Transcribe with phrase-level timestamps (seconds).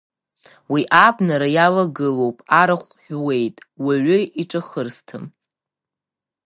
[0.71, 5.25] Уи абнара илагылоуп, арахә ҳәуеит, уаҩы иҿахырсҭам.